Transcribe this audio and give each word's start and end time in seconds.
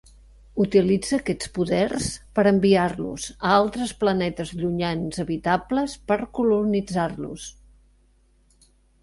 Utilitza 0.63 1.17
aquests 1.17 1.51
poders 1.57 2.07
per 2.39 2.45
enviar-los 2.51 3.27
a 3.49 3.51
altres 3.57 3.93
planetes 4.05 4.55
llunyans 4.63 5.23
habitables 5.27 5.95
per 6.09 6.19
colonitzar-los. 6.41 7.47